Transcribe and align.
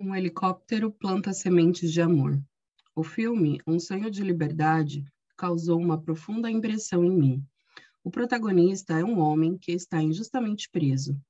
Um 0.00 0.14
helicóptero 0.14 0.92
planta 0.92 1.32
sementes 1.32 1.92
de 1.92 2.00
amor. 2.00 2.40
O 2.94 3.02
filme 3.02 3.60
Um 3.66 3.80
Sonho 3.80 4.08
de 4.08 4.22
Liberdade 4.22 5.04
causou 5.36 5.76
uma 5.76 6.00
profunda 6.00 6.48
impressão 6.48 7.04
em 7.04 7.10
mim. 7.10 7.44
O 8.04 8.08
protagonista 8.08 8.96
é 8.96 9.04
um 9.04 9.18
homem 9.18 9.58
que 9.58 9.72
está 9.72 10.00
injustamente 10.00 10.70
preso. 10.70 11.20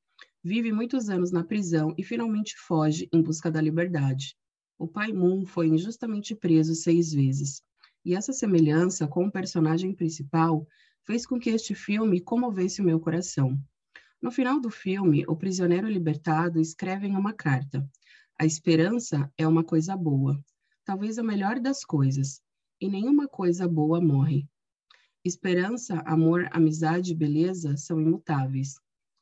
Vive 0.44 0.70
muitos 0.70 1.08
anos 1.08 1.32
na 1.32 1.42
prisão 1.42 1.94
e 1.96 2.04
finalmente 2.04 2.58
foge 2.58 3.08
em 3.10 3.22
busca 3.22 3.50
da 3.50 3.58
liberdade. 3.58 4.36
O 4.78 4.86
pai 4.86 5.14
Moon 5.14 5.46
foi 5.46 5.68
injustamente 5.68 6.34
preso 6.34 6.74
seis 6.74 7.10
vezes. 7.10 7.62
E 8.04 8.14
essa 8.14 8.34
semelhança 8.34 9.08
com 9.08 9.24
o 9.24 9.32
personagem 9.32 9.94
principal 9.94 10.68
fez 11.06 11.24
com 11.24 11.40
que 11.40 11.48
este 11.48 11.74
filme 11.74 12.20
comovesse 12.20 12.82
o 12.82 12.84
meu 12.84 13.00
coração. 13.00 13.58
No 14.20 14.30
final 14.30 14.60
do 14.60 14.68
filme, 14.68 15.24
o 15.26 15.34
prisioneiro 15.34 15.88
libertado 15.88 16.60
escreve 16.60 17.06
em 17.06 17.16
uma 17.16 17.32
carta: 17.32 17.88
a 18.40 18.46
esperança 18.46 19.28
é 19.36 19.48
uma 19.48 19.64
coisa 19.64 19.96
boa, 19.96 20.40
talvez 20.84 21.18
a 21.18 21.24
melhor 21.24 21.58
das 21.58 21.84
coisas, 21.84 22.40
e 22.80 22.88
nenhuma 22.88 23.26
coisa 23.26 23.66
boa 23.66 24.00
morre. 24.00 24.48
Esperança, 25.24 26.00
amor, 26.06 26.48
amizade 26.52 27.10
e 27.10 27.16
beleza 27.16 27.76
são 27.76 28.00
imutáveis. 28.00 28.76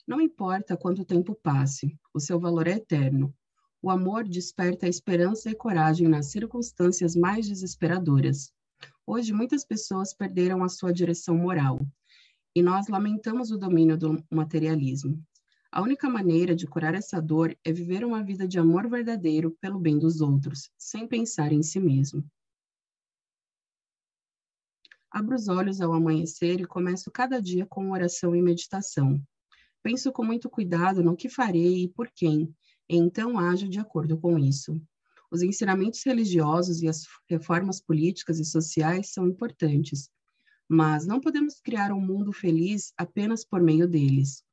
Não 0.06 0.20
importa 0.20 0.76
quanto 0.76 1.02
tempo 1.02 1.34
passe, 1.34 1.98
o 2.12 2.20
seu 2.20 2.38
valor 2.38 2.66
é 2.66 2.72
eterno. 2.72 3.34
O 3.80 3.88
amor 3.88 4.28
desperta 4.28 4.86
esperança 4.86 5.50
e 5.50 5.54
coragem 5.54 6.08
nas 6.08 6.26
circunstâncias 6.26 7.16
mais 7.16 7.48
desesperadoras. 7.48 8.52
Hoje, 9.06 9.32
muitas 9.32 9.64
pessoas 9.64 10.12
perderam 10.12 10.62
a 10.62 10.68
sua 10.68 10.92
direção 10.92 11.38
moral, 11.38 11.80
e 12.54 12.60
nós 12.60 12.86
lamentamos 12.88 13.50
o 13.50 13.56
domínio 13.56 13.96
do 13.96 14.22
materialismo. 14.30 15.24
A 15.76 15.82
única 15.82 16.08
maneira 16.08 16.56
de 16.56 16.66
curar 16.66 16.94
essa 16.94 17.20
dor 17.20 17.54
é 17.62 17.70
viver 17.70 18.02
uma 18.02 18.24
vida 18.24 18.48
de 18.48 18.58
amor 18.58 18.88
verdadeiro 18.88 19.54
pelo 19.60 19.78
bem 19.78 19.98
dos 19.98 20.22
outros, 20.22 20.70
sem 20.78 21.06
pensar 21.06 21.52
em 21.52 21.62
si 21.62 21.78
mesmo. 21.78 22.24
Abro 25.10 25.34
os 25.34 25.48
olhos 25.48 25.82
ao 25.82 25.92
amanhecer 25.92 26.62
e 26.62 26.64
começo 26.64 27.10
cada 27.10 27.42
dia 27.42 27.66
com 27.66 27.90
oração 27.90 28.34
e 28.34 28.40
meditação. 28.40 29.22
Penso 29.82 30.10
com 30.12 30.24
muito 30.24 30.48
cuidado 30.48 31.02
no 31.02 31.14
que 31.14 31.28
farei 31.28 31.82
e 31.82 31.88
por 31.90 32.10
quem, 32.10 32.56
e 32.88 32.96
então 32.96 33.38
ajo 33.38 33.68
de 33.68 33.78
acordo 33.78 34.18
com 34.18 34.38
isso. 34.38 34.80
Os 35.30 35.42
ensinamentos 35.42 36.02
religiosos 36.06 36.80
e 36.80 36.88
as 36.88 37.04
reformas 37.28 37.82
políticas 37.82 38.40
e 38.40 38.46
sociais 38.46 39.12
são 39.12 39.26
importantes, 39.28 40.08
mas 40.66 41.06
não 41.06 41.20
podemos 41.20 41.60
criar 41.60 41.92
um 41.92 42.00
mundo 42.00 42.32
feliz 42.32 42.94
apenas 42.96 43.44
por 43.44 43.60
meio 43.60 43.86
deles. 43.86 44.45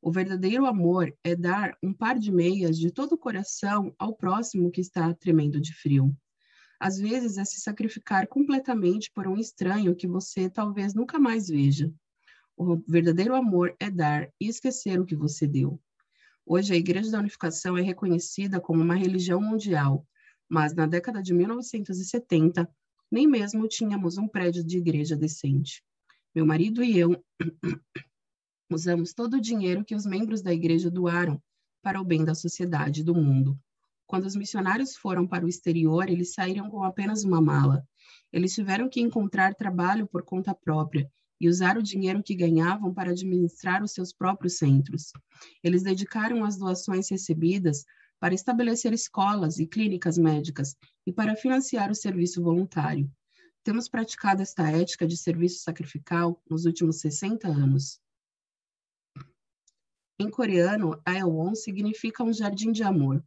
O 0.00 0.12
verdadeiro 0.12 0.64
amor 0.64 1.12
é 1.24 1.34
dar 1.34 1.76
um 1.82 1.92
par 1.92 2.18
de 2.18 2.30
meias 2.30 2.78
de 2.78 2.90
todo 2.90 3.12
o 3.14 3.18
coração 3.18 3.94
ao 3.98 4.14
próximo 4.14 4.70
que 4.70 4.80
está 4.80 5.12
tremendo 5.12 5.60
de 5.60 5.74
frio. 5.74 6.16
Às 6.78 6.98
vezes 6.98 7.36
é 7.36 7.44
se 7.44 7.60
sacrificar 7.60 8.28
completamente 8.28 9.10
por 9.12 9.26
um 9.26 9.36
estranho 9.36 9.96
que 9.96 10.06
você 10.06 10.48
talvez 10.48 10.94
nunca 10.94 11.18
mais 11.18 11.48
veja. 11.48 11.92
O 12.56 12.76
verdadeiro 12.86 13.34
amor 13.34 13.74
é 13.80 13.90
dar 13.90 14.30
e 14.40 14.48
esquecer 14.48 15.00
o 15.00 15.04
que 15.04 15.16
você 15.16 15.46
deu. 15.46 15.80
Hoje, 16.46 16.72
a 16.72 16.76
Igreja 16.76 17.10
da 17.10 17.18
Unificação 17.18 17.76
é 17.76 17.82
reconhecida 17.82 18.60
como 18.60 18.82
uma 18.82 18.94
religião 18.94 19.40
mundial, 19.40 20.06
mas 20.48 20.74
na 20.74 20.86
década 20.86 21.20
de 21.20 21.34
1970, 21.34 22.68
nem 23.10 23.26
mesmo 23.26 23.66
tínhamos 23.68 24.16
um 24.16 24.28
prédio 24.28 24.64
de 24.64 24.78
igreja 24.78 25.16
decente. 25.16 25.82
Meu 26.34 26.46
marido 26.46 26.82
e 26.82 26.98
eu 26.98 27.22
Usamos 28.70 29.14
todo 29.14 29.34
o 29.34 29.40
dinheiro 29.40 29.84
que 29.84 29.94
os 29.94 30.04
membros 30.04 30.42
da 30.42 30.52
igreja 30.52 30.90
doaram 30.90 31.42
para 31.82 32.00
o 32.00 32.04
bem 32.04 32.24
da 32.24 32.34
sociedade 32.34 33.00
e 33.00 33.04
do 33.04 33.14
mundo. 33.14 33.58
Quando 34.06 34.26
os 34.26 34.36
missionários 34.36 34.96
foram 34.96 35.26
para 35.26 35.44
o 35.44 35.48
exterior, 35.48 36.08
eles 36.08 36.34
saíram 36.34 36.68
com 36.70 36.82
apenas 36.82 37.24
uma 37.24 37.40
mala. 37.40 37.86
Eles 38.32 38.54
tiveram 38.54 38.88
que 38.88 39.00
encontrar 39.00 39.54
trabalho 39.54 40.06
por 40.06 40.22
conta 40.22 40.54
própria 40.54 41.10
e 41.40 41.48
usar 41.48 41.78
o 41.78 41.82
dinheiro 41.82 42.22
que 42.22 42.34
ganhavam 42.34 42.92
para 42.92 43.10
administrar 43.10 43.82
os 43.82 43.92
seus 43.92 44.12
próprios 44.12 44.58
centros. 44.58 45.12
Eles 45.62 45.82
dedicaram 45.82 46.44
as 46.44 46.58
doações 46.58 47.10
recebidas 47.10 47.84
para 48.20 48.34
estabelecer 48.34 48.92
escolas 48.92 49.58
e 49.58 49.66
clínicas 49.66 50.18
médicas 50.18 50.74
e 51.06 51.12
para 51.12 51.36
financiar 51.36 51.90
o 51.90 51.94
serviço 51.94 52.42
voluntário. 52.42 53.10
Temos 53.62 53.88
praticado 53.88 54.42
esta 54.42 54.70
ética 54.70 55.06
de 55.06 55.16
serviço 55.16 55.62
sacrificial 55.62 56.42
nos 56.50 56.64
últimos 56.64 57.00
60 57.00 57.48
anos. 57.48 58.00
Em 60.20 60.28
coreano, 60.28 61.00
Aewon 61.04 61.54
significa 61.54 62.24
um 62.24 62.32
jardim 62.32 62.72
de 62.72 62.82
amor. 62.82 63.24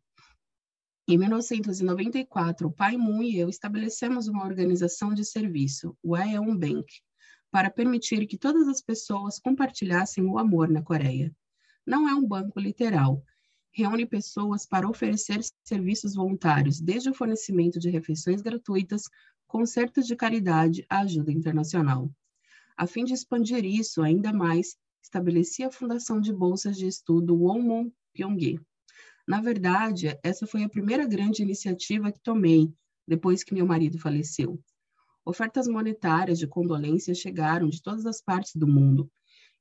Em 1.08 1.18
1994, 1.18 2.68
o 2.68 2.72
pai 2.72 2.98
Moon 2.98 3.24
e 3.24 3.38
eu 3.38 3.48
estabelecemos 3.48 4.28
uma 4.28 4.44
organização 4.44 5.14
de 5.14 5.24
serviço, 5.24 5.98
o 6.04 6.16
Aeon 6.16 6.54
Bank, 6.58 6.86
para 7.50 7.70
permitir 7.70 8.28
que 8.28 8.38
todas 8.38 8.68
as 8.68 8.82
pessoas 8.82 9.40
compartilhassem 9.40 10.26
o 10.26 10.38
amor 10.38 10.70
na 10.70 10.82
Coreia. 10.82 11.34
Não 11.86 12.10
é 12.10 12.14
um 12.14 12.28
banco 12.28 12.60
literal. 12.60 13.24
Reúne 13.72 14.06
pessoas 14.06 14.66
para 14.66 14.90
oferecer 14.90 15.40
serviços 15.64 16.14
voluntários, 16.14 16.82
desde 16.82 17.10
o 17.10 17.14
fornecimento 17.14 17.80
de 17.80 17.90
refeições 17.90 18.42
gratuitas, 18.42 19.04
concertos 19.48 20.06
de 20.06 20.16
caridade 20.18 20.86
à 20.90 21.00
ajuda 21.00 21.32
internacional. 21.32 22.12
A 22.76 22.86
fim 22.86 23.06
de 23.06 23.14
expandir 23.14 23.64
isso 23.64 24.02
ainda 24.02 24.34
mais, 24.34 24.76
estabeleci 25.02 25.64
a 25.64 25.72
fundação 25.72 26.20
de 26.20 26.34
bolsas 26.34 26.78
de 26.78 26.88
estudo 26.88 27.36
Wonmon 27.36 27.92
Pyonggi. 28.14 28.60
Na 29.28 29.42
verdade, 29.42 30.18
essa 30.24 30.46
foi 30.48 30.64
a 30.64 30.70
primeira 30.70 31.06
grande 31.06 31.42
iniciativa 31.42 32.12
que 32.12 32.20
tomei 32.20 32.74
depois 33.08 33.44
que 33.44 33.54
meu 33.54 33.66
marido 33.66 33.98
faleceu. 33.98 34.62
Ofertas 35.24 35.68
monetárias 35.68 36.40
de 36.40 36.48
condolência 36.48 37.14
chegaram 37.14 37.70
de 37.70 37.82
todas 37.82 38.06
as 38.06 38.22
partes 38.22 38.56
do 38.56 38.68
mundo, 38.68 39.12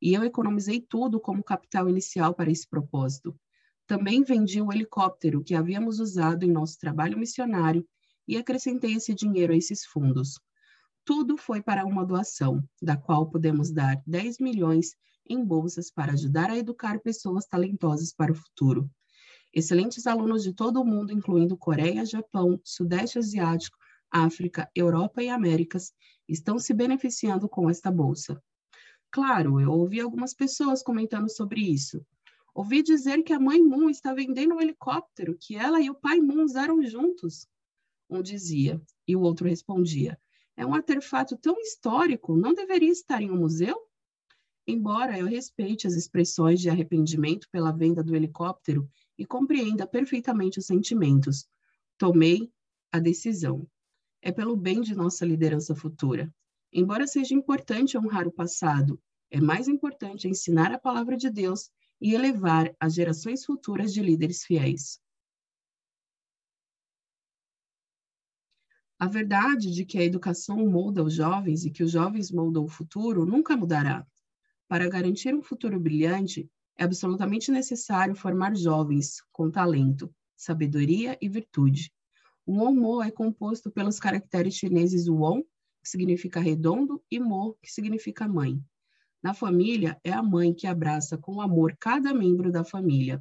e 0.01 0.15
eu 0.15 0.25
economizei 0.25 0.81
tudo 0.81 1.21
como 1.21 1.45
capital 1.45 1.89
inicial 1.89 2.35
para 2.35 2.51
esse 2.51 2.67
propósito. 2.67 3.39
Também 3.87 4.23
vendi 4.23 4.63
o 4.63 4.73
helicóptero 4.73 5.43
que 5.43 5.55
havíamos 5.55 6.01
usado 6.01 6.45
em 6.45 6.51
nosso 6.51 6.79
trabalho 6.79 7.19
missionário 7.19 7.87
e 8.27 8.37
acrescentei 8.37 8.95
esse 8.95 9.15
dinheiro 9.15 9.53
a 9.53 9.57
esses 9.57 9.85
fundos. 9.85 10.41
Tudo 11.05 11.37
foi 11.37 11.61
para 11.61 11.85
uma 11.85 12.07
doação, 12.07 12.63
da 12.81 12.97
qual 12.97 13.29
podemos 13.29 13.71
dar 13.71 14.01
10 14.07 14.39
milhões 14.39 14.95
em 15.31 15.45
bolsas 15.45 15.91
para 15.91 16.13
ajudar 16.13 16.51
a 16.51 16.59
educar 16.59 17.01
pessoas 17.01 17.47
talentosas 17.47 18.13
para 18.13 18.33
o 18.33 18.35
futuro. 18.35 18.91
Excelentes 19.53 20.07
alunos 20.07 20.43
de 20.43 20.53
todo 20.53 20.81
o 20.81 20.85
mundo, 20.85 21.13
incluindo 21.13 21.57
Coreia, 21.57 22.05
Japão, 22.05 22.61
Sudeste 22.65 23.19
Asiático, 23.19 23.79
África, 24.11 24.69
Europa 24.75 25.23
e 25.23 25.29
Américas, 25.29 25.93
estão 26.29 26.59
se 26.59 26.75
beneficiando 26.75 27.49
com 27.49 27.71
esta 27.71 27.91
bolsa. 27.91 28.43
Claro, 29.11 29.61
eu 29.61 29.71
ouvi 29.71 30.01
algumas 30.01 30.35
pessoas 30.35 30.83
comentando 30.83 31.29
sobre 31.29 31.61
isso. 31.61 32.05
Ouvi 32.55 32.83
dizer 32.83 33.23
que 33.23 33.33
a 33.33 33.41
mãe 33.41 33.63
Moon 33.63 33.89
está 33.89 34.13
vendendo 34.13 34.55
um 34.55 34.61
helicóptero 34.61 35.37
que 35.39 35.57
ela 35.57 35.81
e 35.81 35.89
o 35.89 35.95
pai 35.95 36.21
Moon 36.21 36.45
usaram 36.45 36.83
juntos. 36.83 37.47
Um 38.09 38.21
dizia, 38.21 38.81
e 39.07 39.15
o 39.15 39.21
outro 39.21 39.49
respondia: 39.49 40.19
é 40.57 40.67
um 40.67 40.75
artefato 40.75 41.37
tão 41.37 41.59
histórico, 41.61 42.37
não 42.37 42.53
deveria 42.53 42.91
estar 42.91 43.23
em 43.23 43.31
um 43.31 43.39
museu? 43.39 43.90
Embora 44.67 45.19
eu 45.19 45.27
respeite 45.27 45.87
as 45.87 45.95
expressões 45.95 46.61
de 46.61 46.69
arrependimento 46.69 47.49
pela 47.51 47.73
venda 47.73 48.03
do 48.03 48.15
helicóptero 48.15 48.89
e 49.19 49.25
compreenda 49.25 49.87
perfeitamente 49.87 50.59
os 50.59 50.67
sentimentos, 50.67 51.49
tomei 51.99 52.53
a 52.93 52.99
decisão. 52.99 53.67
É 54.23 54.31
pelo 54.31 54.57
bem 54.57 54.81
de 54.81 54.95
nossa 54.95 55.25
liderança 55.25 55.75
futura. 55.75 56.33
Embora 56.73 57.07
seja 57.07 57.35
importante 57.35 57.99
honrar 57.99 58.29
o 58.29 58.33
passado, 58.33 59.01
é 59.31 59.41
mais 59.41 59.67
importante 59.67 60.29
ensinar 60.29 60.73
a 60.73 60.79
palavra 60.79 61.17
de 61.17 61.31
Deus 61.31 61.71
e 62.01 62.15
elevar 62.15 62.75
as 62.79 62.95
gerações 62.95 63.45
futuras 63.45 63.93
de 63.93 64.03
líderes 64.03 64.45
fiéis. 64.45 65.01
A 68.99 69.07
verdade 69.07 69.73
de 69.73 69.85
que 69.85 69.99
a 69.99 70.05
educação 70.05 70.59
molda 70.69 71.03
os 71.03 71.15
jovens 71.15 71.65
e 71.65 71.71
que 71.71 71.83
os 71.83 71.91
jovens 71.91 72.31
moldam 72.31 72.65
o 72.65 72.69
futuro 72.69 73.25
nunca 73.25 73.57
mudará. 73.57 74.07
Para 74.71 74.89
garantir 74.89 75.35
um 75.35 75.43
futuro 75.43 75.81
brilhante, 75.81 76.49
é 76.79 76.85
absolutamente 76.85 77.51
necessário 77.51 78.15
formar 78.15 78.57
jovens 78.57 79.21
com 79.33 79.51
talento, 79.51 80.15
sabedoria 80.37 81.19
e 81.21 81.29
virtude. 81.29 81.93
O 82.47 82.53
Wonmo 82.53 83.03
é 83.03 83.11
composto 83.11 83.69
pelos 83.69 83.99
caracteres 83.99 84.55
chineses 84.55 85.09
Won, 85.09 85.43
que 85.83 85.89
significa 85.89 86.39
redondo, 86.39 87.03
e 87.11 87.19
Mo, 87.19 87.57
que 87.61 87.69
significa 87.69 88.29
mãe. 88.29 88.63
Na 89.21 89.35
família, 89.35 89.99
é 90.05 90.13
a 90.13 90.23
mãe 90.23 90.55
que 90.55 90.69
abraça 90.69 91.19
com 91.19 91.41
amor 91.41 91.77
cada 91.81 92.15
membro 92.15 92.53
da 92.53 92.63
família. 92.63 93.21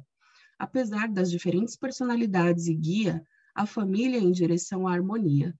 Apesar 0.56 1.08
das 1.08 1.32
diferentes 1.32 1.74
personalidades 1.74 2.68
e 2.68 2.74
guia, 2.76 3.26
a 3.56 3.66
família 3.66 4.18
é 4.18 4.22
em 4.22 4.30
direção 4.30 4.86
à 4.86 4.92
harmonia. 4.92 5.52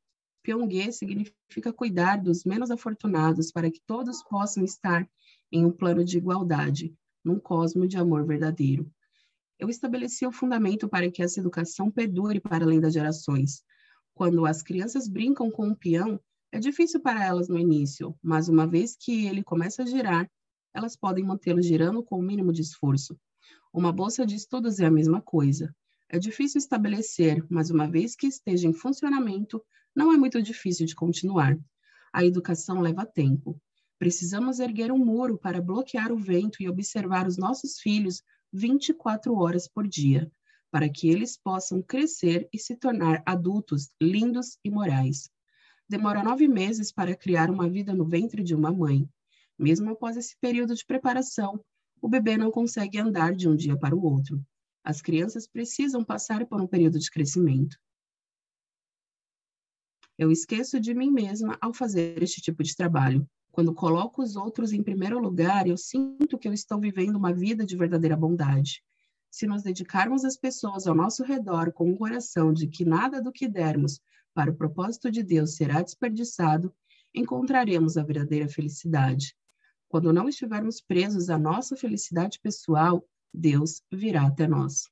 Pyongye 0.44 0.92
significa 0.92 1.72
cuidar 1.72 2.18
dos 2.18 2.44
menos 2.44 2.70
afortunados 2.70 3.50
para 3.50 3.68
que 3.72 3.80
todos 3.84 4.22
possam 4.22 4.62
estar 4.62 5.04
em 5.50 5.64
um 5.64 5.70
plano 5.70 6.04
de 6.04 6.18
igualdade, 6.18 6.94
num 7.24 7.38
cosmo 7.38 7.86
de 7.86 7.96
amor 7.96 8.26
verdadeiro. 8.26 8.90
Eu 9.58 9.68
estabeleci 9.68 10.26
o 10.26 10.32
fundamento 10.32 10.88
para 10.88 11.10
que 11.10 11.22
essa 11.22 11.40
educação 11.40 11.90
perdure 11.90 12.40
para 12.40 12.64
além 12.64 12.80
das 12.80 12.94
gerações. 12.94 13.62
Quando 14.14 14.46
as 14.46 14.62
crianças 14.62 15.06
brincam 15.08 15.50
com 15.50 15.66
um 15.66 15.74
peão, 15.74 16.20
é 16.52 16.58
difícil 16.58 17.00
para 17.00 17.24
elas 17.24 17.48
no 17.48 17.58
início, 17.58 18.16
mas 18.22 18.48
uma 18.48 18.66
vez 18.66 18.96
que 18.96 19.26
ele 19.26 19.42
começa 19.42 19.82
a 19.82 19.86
girar, 19.86 20.30
elas 20.74 20.96
podem 20.96 21.24
mantê-lo 21.24 21.62
girando 21.62 22.02
com 22.02 22.18
o 22.18 22.22
mínimo 22.22 22.52
de 22.52 22.62
esforço. 22.62 23.18
Uma 23.72 23.92
bolsa 23.92 24.26
de 24.26 24.34
estudos 24.34 24.80
é 24.80 24.86
a 24.86 24.90
mesma 24.90 25.20
coisa. 25.20 25.74
É 26.08 26.18
difícil 26.18 26.58
estabelecer, 26.58 27.44
mas 27.48 27.70
uma 27.70 27.88
vez 27.88 28.16
que 28.16 28.26
esteja 28.26 28.66
em 28.66 28.72
funcionamento, 28.72 29.62
não 29.94 30.12
é 30.12 30.16
muito 30.16 30.42
difícil 30.42 30.86
de 30.86 30.94
continuar. 30.94 31.56
A 32.12 32.24
educação 32.24 32.80
leva 32.80 33.06
tempo. 33.06 33.60
Precisamos 34.00 34.60
erguer 34.60 34.90
um 34.90 34.96
muro 34.96 35.36
para 35.36 35.60
bloquear 35.60 36.10
o 36.10 36.16
vento 36.16 36.62
e 36.62 36.68
observar 36.70 37.28
os 37.28 37.36
nossos 37.36 37.78
filhos 37.80 38.22
24 38.50 39.34
horas 39.34 39.68
por 39.68 39.86
dia, 39.86 40.32
para 40.70 40.88
que 40.88 41.10
eles 41.10 41.36
possam 41.36 41.82
crescer 41.82 42.48
e 42.50 42.58
se 42.58 42.76
tornar 42.76 43.22
adultos 43.26 43.90
lindos 44.00 44.56
e 44.64 44.70
morais. 44.70 45.28
Demora 45.86 46.22
nove 46.22 46.48
meses 46.48 46.90
para 46.90 47.14
criar 47.14 47.50
uma 47.50 47.68
vida 47.68 47.92
no 47.92 48.06
ventre 48.06 48.42
de 48.42 48.54
uma 48.54 48.72
mãe. 48.72 49.06
Mesmo 49.58 49.90
após 49.90 50.16
esse 50.16 50.34
período 50.40 50.74
de 50.74 50.86
preparação, 50.86 51.62
o 52.00 52.08
bebê 52.08 52.38
não 52.38 52.50
consegue 52.50 52.98
andar 52.98 53.34
de 53.34 53.50
um 53.50 53.54
dia 53.54 53.78
para 53.78 53.94
o 53.94 54.02
outro. 54.02 54.42
As 54.82 55.02
crianças 55.02 55.46
precisam 55.46 56.02
passar 56.02 56.46
por 56.46 56.58
um 56.58 56.66
período 56.66 56.98
de 56.98 57.10
crescimento. 57.10 57.76
Eu 60.16 60.30
esqueço 60.30 60.80
de 60.80 60.94
mim 60.94 61.10
mesma 61.10 61.58
ao 61.60 61.74
fazer 61.74 62.22
este 62.22 62.40
tipo 62.40 62.62
de 62.62 62.74
trabalho. 62.74 63.28
Quando 63.52 63.74
coloco 63.74 64.22
os 64.22 64.36
outros 64.36 64.72
em 64.72 64.82
primeiro 64.82 65.18
lugar, 65.18 65.66
eu 65.66 65.76
sinto 65.76 66.38
que 66.38 66.46
eu 66.46 66.52
estou 66.52 66.78
vivendo 66.78 67.16
uma 67.16 67.32
vida 67.32 67.64
de 67.64 67.76
verdadeira 67.76 68.16
bondade. 68.16 68.82
Se 69.30 69.46
nos 69.46 69.62
dedicarmos 69.62 70.24
às 70.24 70.36
pessoas 70.36 70.86
ao 70.86 70.94
nosso 70.94 71.22
redor 71.24 71.72
com 71.72 71.84
o 71.84 71.92
um 71.92 71.96
coração 71.96 72.52
de 72.52 72.66
que 72.66 72.84
nada 72.84 73.20
do 73.20 73.32
que 73.32 73.48
dermos 73.48 74.00
para 74.32 74.50
o 74.50 74.54
propósito 74.54 75.10
de 75.10 75.22
Deus 75.22 75.56
será 75.56 75.82
desperdiçado, 75.82 76.72
encontraremos 77.14 77.96
a 77.96 78.02
verdadeira 78.02 78.48
felicidade. 78.48 79.36
Quando 79.88 80.12
não 80.12 80.28
estivermos 80.28 80.80
presos 80.80 81.28
à 81.28 81.38
nossa 81.38 81.76
felicidade 81.76 82.38
pessoal, 82.40 83.04
Deus 83.34 83.82
virá 83.90 84.26
até 84.26 84.46
nós. 84.46 84.88